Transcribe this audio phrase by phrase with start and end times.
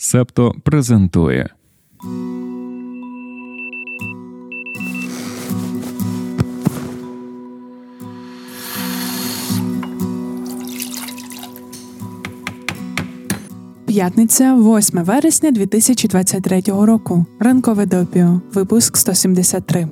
[0.00, 1.48] Септо презентує.
[13.86, 17.24] П'ятниця, 8 вересня 2023 року.
[17.40, 18.40] Ранкове допіо.
[18.54, 19.88] Випуск 173.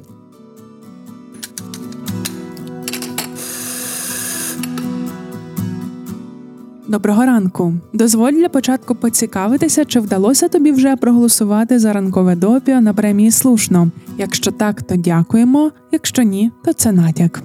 [6.89, 7.75] Доброго ранку.
[7.93, 13.91] Дозволь для початку поцікавитися, чи вдалося тобі вже проголосувати за ранкове допіо на премії слушно.
[14.19, 15.71] Якщо так, то дякуємо.
[15.93, 17.43] Якщо ні, то це натяк.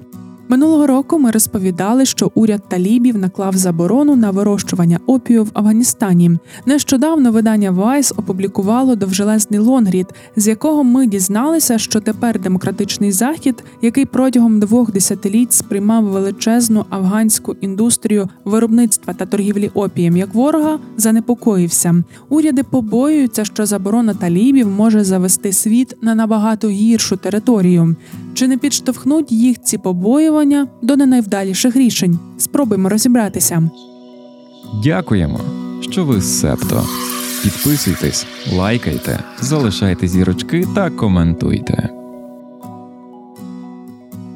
[0.51, 6.31] Минулого року ми розповідали, що уряд талібів наклав заборону на вирощування опію в Афганістані.
[6.65, 14.05] Нещодавно видання Vice опублікувало довжелезний лонгрід, з якого ми дізналися, що тепер демократичний захід, який
[14.05, 22.03] протягом двох десятиліть сприймав величезну афганську індустрію виробництва та торгівлі опієм як ворога, занепокоївся.
[22.29, 27.95] Уряди побоюються, що заборона талібів може завести світ на набагато гіршу територію.
[28.33, 32.19] Чи не підштовхнуть їх ці побоювання до не найвдаліших рішень?
[32.37, 33.69] Спробуємо розібратися.
[34.83, 35.39] Дякуємо,
[35.81, 36.83] що ви з Септо.
[37.43, 41.89] Підписуйтесь, лайкайте, залишайте зірочки та коментуйте.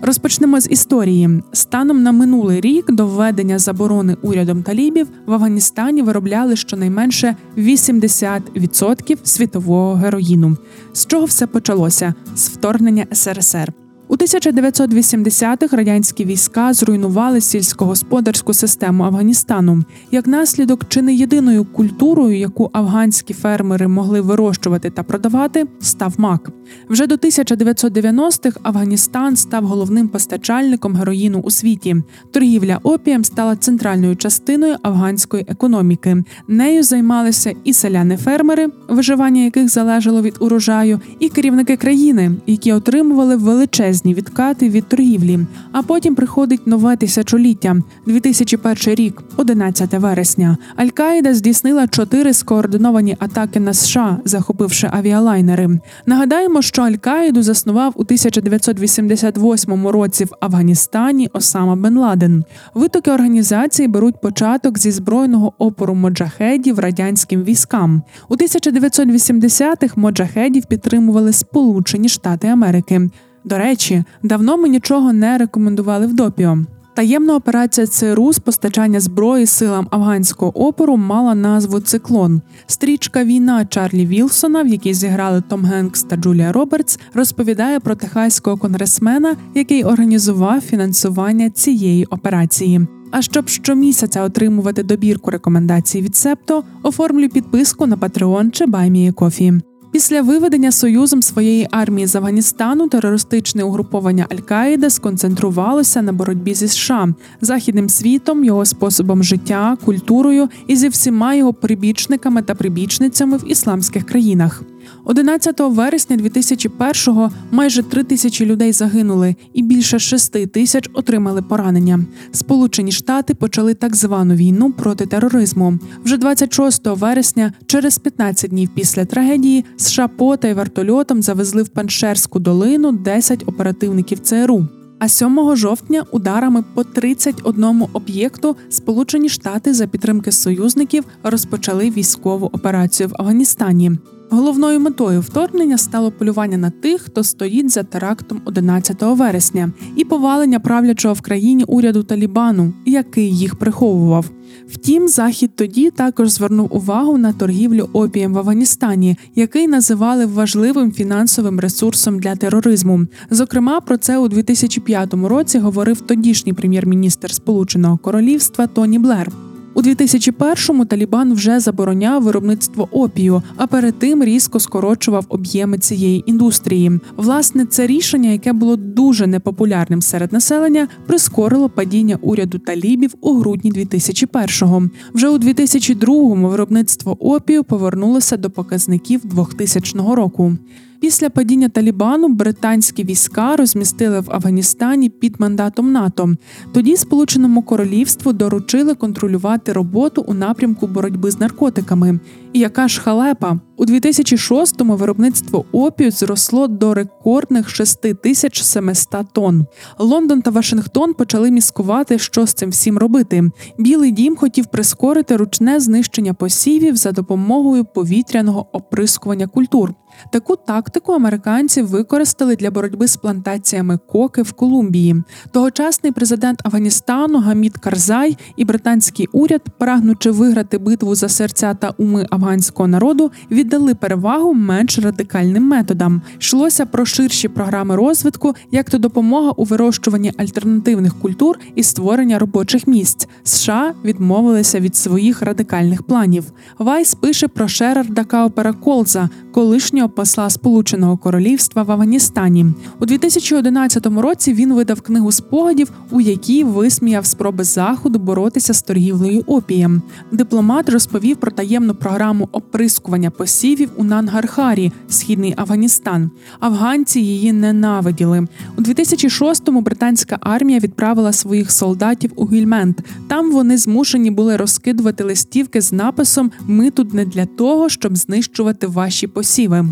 [0.02, 1.30] Розпочнемо з історії.
[1.52, 9.94] Станом на минулий рік до введення заборони урядом талібів в Афганістані виробляли щонайменше 80% світового
[9.94, 10.58] героїну.
[10.94, 12.14] З чого все почалося?
[12.36, 13.74] З вторгнення СРСР.
[14.08, 19.84] У 1980-х радянські війська зруйнували сільськогосподарську систему Афганістану.
[20.12, 26.50] Як наслідок, чи не єдиною культурою, яку афганські фермери могли вирощувати та продавати, став мак.
[26.90, 31.96] Вже до 1990-х Афганістан став головним постачальником героїну у світі.
[32.32, 36.24] Торгівля опієм стала центральною частиною афганської економіки.
[36.48, 43.95] Нею займалися і селяни-фермери, виживання яких залежало від урожаю, і керівники країни, які отримували величезні
[43.96, 45.40] величезні відкати від торгівлі.
[45.72, 47.76] А потім приходить нове тисячоліття
[48.06, 50.58] 2001 рік, 11 вересня.
[50.78, 55.80] Аль-Каїда здійснила чотири скоординовані атаки на США, захопивши авіалайнери.
[56.06, 62.44] Нагадаємо, що Аль-Каїду заснував у 1988 році в Афганістані Осама Бен Ладен.
[62.74, 68.02] Витоки організації беруть початок зі збройного опору моджахедів радянським військам.
[68.30, 73.10] У 1980-х моджахедів підтримували Сполучені Штати Америки.
[73.46, 76.58] До речі, давно ми нічого не рекомендували в допіо.
[76.96, 82.42] Таємна операція ЦРУ з постачання зброї силам афганського опору мала назву Циклон.
[82.68, 88.58] Стрічка Війна Чарлі Вілсона, в якій зіграли Том Генкс та Джулія Робертс, розповідає про техаського
[88.58, 92.88] конгресмена, який організував фінансування цієї операції.
[93.12, 99.62] А щоб щомісяця отримувати добірку рекомендацій від Септо, оформлюй підписку на Patreon чи BuyMeACoffee.
[99.96, 107.14] Після виведення союзом своєї армії з Афганістану терористичне угруповання Аль-Каїда сконцентрувалося на боротьбі зі США,
[107.42, 114.06] західним світом, його способом життя, культурою і зі всіма його прибічниками та прибічницями в ісламських
[114.06, 114.64] країнах.
[115.06, 122.00] 11 вересня 2001-го майже три тисячі людей загинули, і більше шести тисяч отримали поранення.
[122.32, 125.80] Сполучені Штати почали так звану війну проти тероризму.
[126.04, 132.40] Вже 26 вересня, через 15 днів після трагедії, США пота й вертольотом завезли в Паншерську
[132.40, 134.68] долину 10 оперативників ЦРУ.
[135.00, 143.10] А 7 жовтня ударами по 31 об'єкту Сполучені Штати за підтримки союзників розпочали військову операцію
[143.10, 143.92] в Афганістані.
[144.30, 150.60] Головною метою вторгнення стало полювання на тих, хто стоїть за терактом 11 вересня, і повалення
[150.60, 154.26] правлячого в країні уряду Талібану, який їх приховував.
[154.68, 161.60] Втім, захід тоді також звернув увагу на торгівлю опієм в Афганістані, який називали важливим фінансовим
[161.60, 163.06] ресурсом для тероризму.
[163.30, 169.32] Зокрема, про це у 2005 році говорив тодішній прем'єр-міністр Сполученого Королівства Тоні Блер.
[169.76, 177.00] У 2001-му Талібан вже забороняв виробництво опію, а перед тим різко скорочував об'єми цієї індустрії.
[177.18, 183.72] Власне, це рішення, яке було дуже непопулярним серед населення, прискорило падіння уряду талібів у грудні
[183.72, 184.90] 2001-го.
[185.14, 190.58] Вже у 2002-му виробництво опію повернулося до показників 2000 року.
[191.06, 196.36] Після падіння Талібану британські війська розмістили в Афганістані під мандатом НАТО.
[196.74, 202.20] Тоді Сполученому Королівству доручили контролювати роботу у напрямку боротьби з наркотиками.
[202.54, 209.66] І яка ж халепа у 2006-му виробництво опію зросло до рекордних 6700 тонн.
[210.00, 213.52] Лондон та Вашингтон почали міскувати, що з цим всім робити.
[213.78, 219.94] Білий дім хотів прискорити ручне знищення посівів за допомогою повітряного оприскування культур.
[220.32, 225.24] Таку тактику американці використали для боротьби з плантаціями коки в Колумбії.
[225.52, 232.28] Тогочасний президент Афганістану Гамід Карзай і британський уряд, прагнучи виграти битву за серця та уми
[232.30, 236.22] афганського народу, віддали перевагу менш радикальним методам.
[236.40, 242.88] Йшлося про ширші програми розвитку, як то допомога у вирощуванні альтернативних культур і створення робочих
[242.88, 243.28] місць.
[243.44, 246.44] США відмовилися від своїх радикальних планів.
[246.80, 252.66] Вайс пише про Шерарда Каупера Колза, колишнього посла Сполученого Королівства в Афганістані.
[253.00, 259.44] У 2011 році він видав книгу спогадів, у якій висміяв спроби заходу боротися з торгівлею
[259.48, 260.02] опієм.
[260.32, 266.32] Дипломат розповів про таємну програму оприскування посівів у Нангархарі, східний Афганістан.
[266.60, 268.48] Афганці її ненавиділи.
[268.78, 273.02] У 2006-му британська армія відправила своїх солдатів у Гільмент.
[273.28, 278.88] Там вони змушені були розкидувати листівки з написом Ми тут не для того, щоб знищувати
[278.88, 279.86] ваші посіви.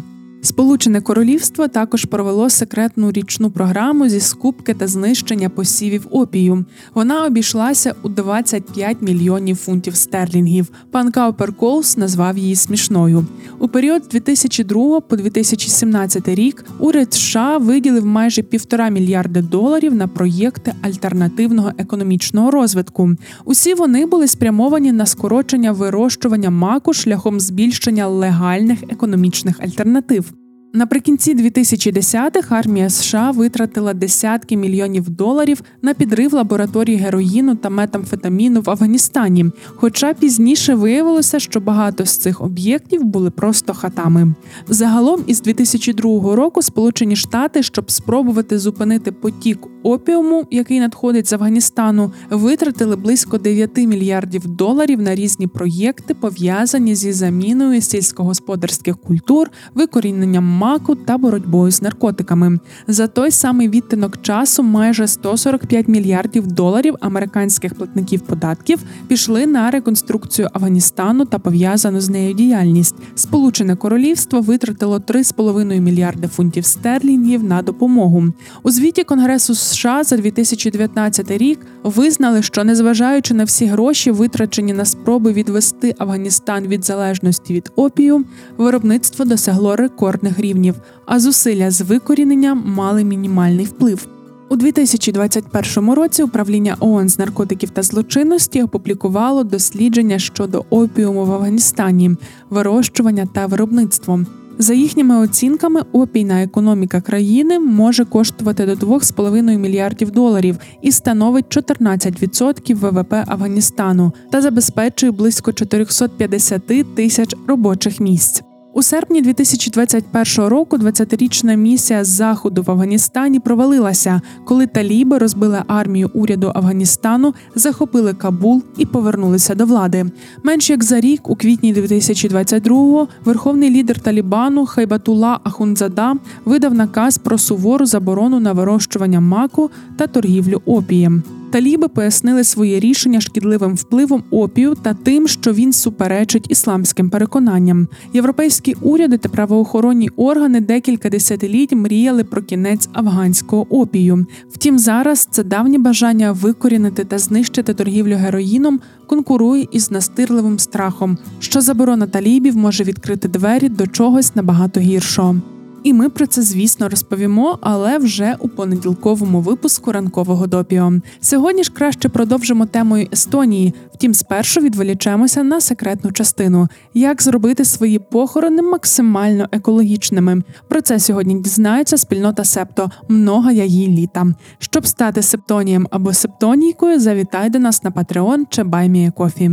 [0.46, 6.66] Сполучене Королівство також провело секретну річну програму зі скупки та знищення посівів опію.
[6.94, 10.72] Вона обійшлася у 25 мільйонів фунтів стерлінгів.
[10.92, 13.26] Пан Каупер Колс назвав її смішною.
[13.60, 20.08] У період з 2002 по 2017 рік уряд США виділив майже півтора мільярди доларів на
[20.08, 23.12] проєкти альтернативного економічного розвитку.
[23.46, 30.33] Усі вони були спрямовані на скорочення вирощування маку шляхом збільшення легальних економічних альтернатив.
[30.76, 38.70] Наприкінці 2010-х армія США витратила десятки мільйонів доларів на підрив лабораторій героїну та метамфетаміну в
[38.70, 39.46] Афганістані.
[39.66, 44.34] Хоча пізніше виявилося, що багато з цих об'єктів були просто хатами.
[44.68, 52.12] Загалом, із 2002 року, Сполучені Штати, щоб спробувати зупинити потік опіуму, який надходить з Афганістану,
[52.30, 60.96] витратили близько 9 мільярдів доларів на різні проєкти, пов'язані зі заміною сільськогосподарських культур, викоріненням маку
[60.96, 62.60] та боротьбою з наркотиками.
[62.88, 70.50] За той самий відтинок часу майже 145 мільярдів доларів американських платників податків пішли на реконструкцію
[70.54, 72.96] Афганістану та пов'язану з нею діяльність.
[73.16, 78.24] Сполучене Королівство витратило 3,5 мільярди фунтів стерлінгів на допомогу.
[78.64, 84.86] У звіті Конгресу США за 2019 рік визнали, що незважаючи на всі гроші, витрачені на
[84.86, 88.26] спроби відвести Афганістан від залежності від опію,
[88.58, 94.08] виробництво досягло рекордних рівнів рівнів, а зусилля з викорінення мали мінімальний вплив.
[94.50, 102.12] У 2021 році управління ООН з наркотиків та злочинності опублікувало дослідження щодо опіуму в Афганістані,
[102.50, 104.26] вирощування та виробництво.
[104.58, 112.76] За їхніми оцінками, опійна економіка країни може коштувати до 2,5 мільярдів доларів і становить 14%
[112.76, 118.44] ВВП Афганістану та забезпечує близько 450 тисяч робочих місць.
[118.76, 126.52] У серпні 2021 року 20-річна місія заходу в Афганістані провалилася, коли таліби розбили армію уряду
[126.56, 130.06] Афганістану, захопили Кабул і повернулися до влади.
[130.44, 136.16] Менш як за рік, у квітні 2022-го, верховний лідер Талібану Хайбатула Ахунзада
[136.46, 141.24] видав наказ про сувору заборону на вирощування маку та торгівлю опієм.
[141.54, 147.88] Таліби пояснили своє рішення шкідливим впливом опію та тим, що він суперечить ісламським переконанням.
[148.14, 154.26] Європейські уряди та правоохоронні органи декілька десятиліть мріяли про кінець афганського опію.
[154.52, 161.62] Втім, зараз це давнє бажання викорінити та знищити торгівлю героїном конкурує із настирливим страхом, що
[161.62, 165.36] заборона талібів може відкрити двері до чогось набагато гіршого.
[165.84, 170.94] І ми про це, звісно, розповімо, але вже у понеділковому випуску ранкового допіо.
[171.22, 173.74] Сьогодні ж краще продовжимо темою Естонії.
[173.94, 180.42] Втім, спершу відволічемося на секретну частину: як зробити свої похорони максимально екологічними.
[180.68, 184.28] Про це сьогодні дізнається спільнота Септо много я її літа.
[184.60, 189.52] Щоб стати септонієм або септонійкою, завітай до нас на Patreon чи Кофі.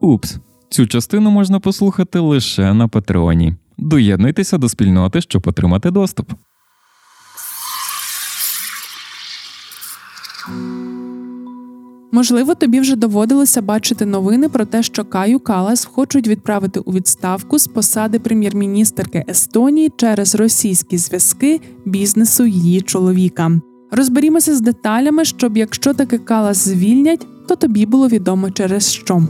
[0.00, 0.38] Упс.
[0.72, 3.54] Цю частину можна послухати лише на Патреоні.
[3.78, 6.32] Доєднуйтеся до спільноти, щоб отримати доступ.
[12.12, 17.58] Можливо, тобі вже доводилося бачити новини про те, що Каю Калас хочуть відправити у відставку
[17.58, 23.50] з посади прем'єр-міністерки Естонії через російські зв'язки бізнесу її чоловіка.
[23.90, 29.22] Розберімося з деталями, щоб якщо таки Калас звільнять, то тобі було відомо через що.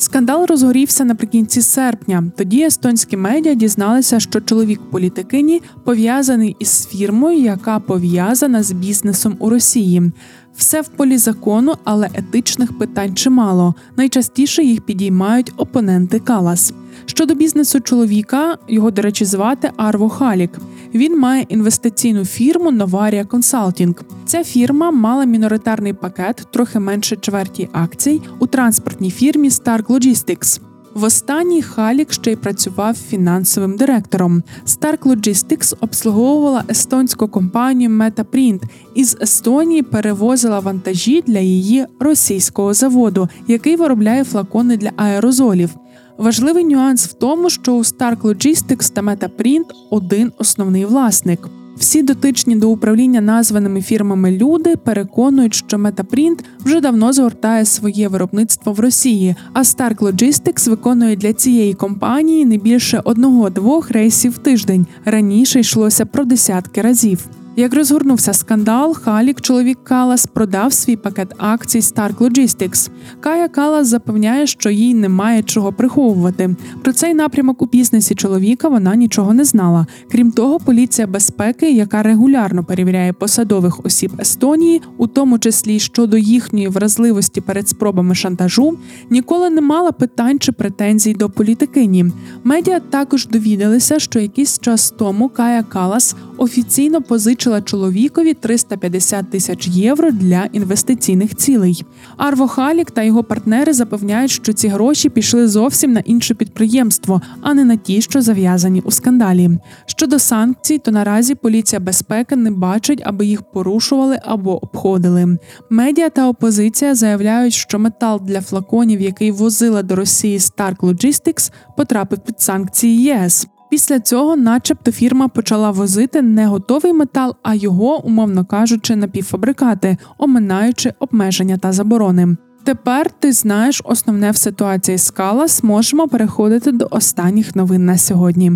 [0.00, 2.24] Скандал розгорівся наприкінці серпня.
[2.36, 9.50] Тоді естонські медіа дізналися, що чоловік політикині пов'язаний із фірмою, яка пов'язана з бізнесом у
[9.50, 10.12] Росії.
[10.56, 13.74] Все в полі закону, але етичних питань чимало.
[13.96, 16.72] Найчастіше їх підіймають опоненти Калас.
[17.06, 20.50] Щодо бізнесу чоловіка, його, до речі, звати Арво Халік.
[20.94, 23.94] Він має інвестиційну фірму Новарія Консалтінг.
[24.28, 30.60] Ця фірма мала міноритарний пакет, трохи менше чверті акцій у транспортній фірмі Stark Logistics.
[30.94, 34.42] В останній Халік ще й працював фінансовим директором.
[34.66, 38.62] Stark Logistics обслуговувала естонську компанію MetaPrint
[38.94, 45.70] і з Естонії перевозила вантажі для її російського заводу, який виробляє флакони для аерозолів.
[46.18, 51.48] Важливий нюанс в тому, що у Stark Logistics та MetaPrint один основний власник.
[51.78, 58.72] Всі дотичні до управління названими фірмами люди переконують, що Метапрінт вже давно згортає своє виробництво
[58.72, 64.86] в Росії, а Stark Logistics виконує для цієї компанії не більше одного-двох рейсів в тиждень.
[65.04, 67.28] Раніше йшлося про десятки разів.
[67.58, 72.90] Як розгорнувся скандал, Халік, чоловік Калас, продав свій пакет акцій Stark Logistics.
[73.20, 76.56] Кая Калас запевняє, що їй немає чого приховувати.
[76.82, 79.86] Про цей напрямок у бізнесі чоловіка вона нічого не знала.
[80.10, 86.68] Крім того, поліція безпеки, яка регулярно перевіряє посадових осіб Естонії, у тому числі щодо їхньої
[86.68, 88.78] вразливості перед спробами шантажу,
[89.10, 92.06] ніколи не мала питань чи претензій до політикині.
[92.44, 100.10] Медіа також довідалися, що якийсь час тому Кая Калас офіційно позичила чоловікові 350 тисяч євро
[100.10, 101.84] для інвестиційних цілей.
[102.16, 107.54] Арво Халік та його партнери запевняють, що ці гроші пішли зовсім на інше підприємство, а
[107.54, 109.50] не на ті, що зав'язані у скандалі.
[109.86, 115.38] Щодо санкцій, то наразі поліція безпеки не бачить, аби їх порушували або обходили.
[115.70, 122.18] Медіа та опозиція заявляють, що метал для флаконів, який возила до Росії Stark Logistics, потрапив
[122.18, 123.46] під санкції ЄС.
[123.70, 130.92] Після цього, начебто, фірма почала возити не готовий метал, а його, умовно кажучи, напівфабрикати, оминаючи
[130.98, 132.36] обмеження та заборони.
[132.64, 138.52] Тепер ти знаєш основне в ситуації з Калас, Зможемо переходити до останніх новин на сьогодні.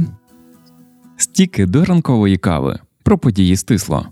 [1.16, 4.06] Стіки до ранкової кави про події стисло.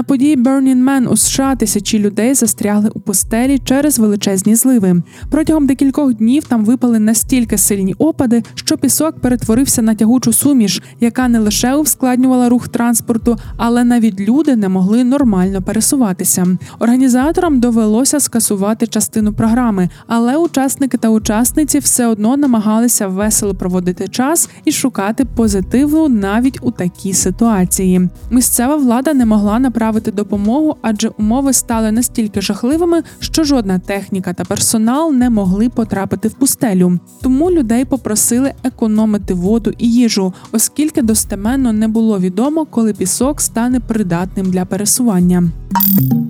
[0.00, 5.02] На події Burning Man у США тисячі людей застрягли у пустелі через величезні зливи.
[5.30, 11.28] Протягом декількох днів там випали настільки сильні опади, що пісок перетворився на тягучу суміш, яка
[11.28, 16.46] не лише ускладнювала рух транспорту, але навіть люди не могли нормально пересуватися.
[16.78, 24.50] Організаторам довелося скасувати частину програми, але учасники та учасниці все одно намагалися весело проводити час
[24.64, 28.08] і шукати позитиву навіть у такій ситуації.
[28.30, 34.32] Місцева влада не могла направити направити допомогу, адже умови стали настільки жахливими, що жодна техніка
[34.32, 36.98] та персонал не могли потрапити в пустелю.
[37.22, 43.80] Тому людей попросили економити воду і їжу, оскільки достеменно не було відомо, коли пісок стане
[43.80, 45.50] придатним для пересування.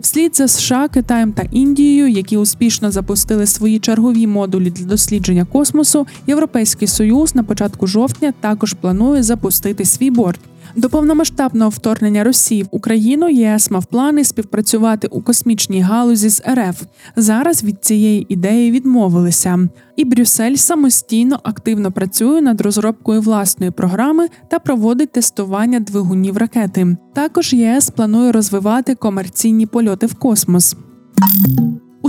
[0.02, 6.06] Вслід за США, Китаєм та Індією, які успішно запустили свої чергові модулі для дослідження космосу,
[6.26, 10.40] Європейський Союз на початку жовтня також планує запустити свій борт.
[10.76, 16.82] До повномасштабного вторгнення Росії в Україну ЄС мав плани співпрацювати у космічній галузі з РФ.
[17.16, 19.68] Зараз від цієї ідеї відмовилися.
[19.96, 26.96] І Брюссель самостійно активно працює над розробкою власної програми та проводить тестування двигунів ракети.
[27.14, 30.76] Також ЄС планує розвивати комерційні польоти в космос.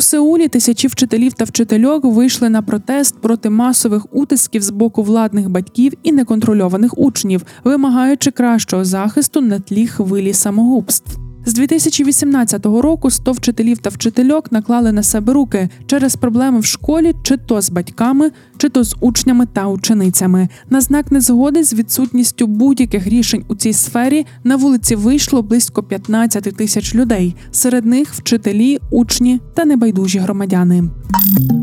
[0.02, 5.94] Сеулі тисячі вчителів та вчительок вийшли на протест проти масових утисків з боку владних батьків
[6.04, 11.31] і неконтрольованих учнів, вимагаючи кращого захисту на тлі хвилі самогубств.
[11.46, 17.14] З 2018 року 100 вчителів та вчительок наклали на себе руки через проблеми в школі,
[17.24, 20.50] чи то з батьками, чи то з учнями та ученицями.
[20.70, 26.44] На знак незгоди з відсутністю будь-яких рішень у цій сфері на вулиці вийшло близько 15
[26.44, 27.36] тисяч людей.
[27.52, 30.84] Серед них вчителі, учні та небайдужі громадяни.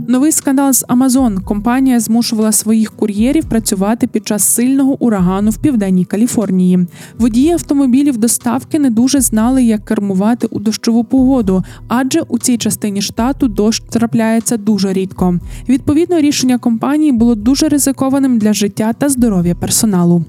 [0.09, 1.39] Новий скандал з Амазон.
[1.39, 6.87] Компанія змушувала своїх кур'єрів працювати під час сильного урагану в південній Каліфорнії.
[7.19, 13.03] Водії автомобілів доставки не дуже знали, як кермувати у дощову погоду, адже у цій частині
[13.03, 15.39] штату дощ трапляється дуже рідко.
[15.69, 20.25] Відповідно, рішення компанії було дуже ризикованим для життя та здоров'я персоналу.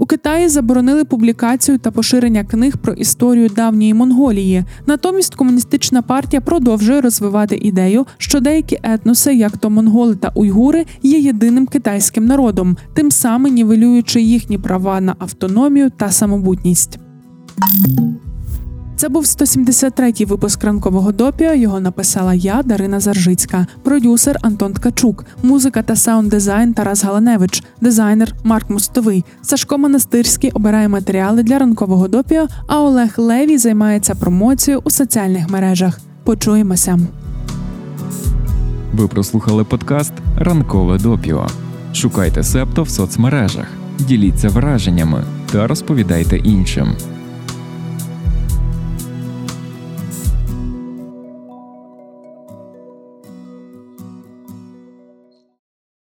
[0.00, 4.64] У Китаї заборонили публікацію та поширення книг про історію давньої Монголії.
[4.86, 11.18] Натомість комуністична партія продовжує розвивати ідею, що деякі етноси, як то монголи та уйгури, є
[11.18, 16.98] єдиним китайським народом, тим самим нівелюючи їхні права на автономію та самобутність.
[18.96, 21.54] Це був 173-й випуск ранкового допіо.
[21.54, 28.70] Його написала я, Дарина Заржицька, продюсер Антон Ткачук, музика та саунд-дизайн Тарас Галаневич, дизайнер Марк
[28.70, 29.24] Мостовий.
[29.42, 32.46] Сашко Монастирський обирає матеріали для ранкового допіо.
[32.66, 36.00] А Олег Левій займається промоцією у соціальних мережах.
[36.24, 36.98] Почуємося.
[38.92, 41.46] Ви прослухали подкаст Ранкове допіо.
[41.92, 43.66] Шукайте септо в соцмережах,
[43.98, 46.96] діліться враженнями та розповідайте іншим.